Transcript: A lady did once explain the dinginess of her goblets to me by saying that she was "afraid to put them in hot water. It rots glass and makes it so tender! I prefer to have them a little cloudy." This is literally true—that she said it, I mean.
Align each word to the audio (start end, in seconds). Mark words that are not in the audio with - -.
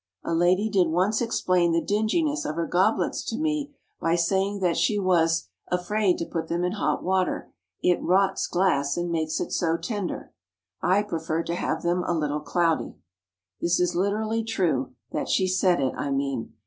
A 0.23 0.33
lady 0.33 0.67
did 0.67 0.87
once 0.87 1.21
explain 1.21 1.73
the 1.73 1.79
dinginess 1.85 2.43
of 2.43 2.55
her 2.55 2.65
goblets 2.65 3.23
to 3.25 3.37
me 3.37 3.71
by 3.99 4.15
saying 4.15 4.59
that 4.61 4.75
she 4.75 4.97
was 4.97 5.49
"afraid 5.67 6.17
to 6.17 6.25
put 6.25 6.47
them 6.47 6.63
in 6.63 6.71
hot 6.71 7.03
water. 7.03 7.53
It 7.83 8.01
rots 8.01 8.47
glass 8.47 8.97
and 8.97 9.11
makes 9.11 9.39
it 9.39 9.51
so 9.51 9.77
tender! 9.77 10.33
I 10.81 11.03
prefer 11.03 11.43
to 11.43 11.53
have 11.53 11.83
them 11.83 12.03
a 12.07 12.17
little 12.17 12.39
cloudy." 12.41 12.95
This 13.61 13.79
is 13.79 13.93
literally 13.95 14.43
true—that 14.43 15.29
she 15.29 15.47
said 15.47 15.79
it, 15.79 15.93
I 15.95 16.09
mean. 16.09 16.53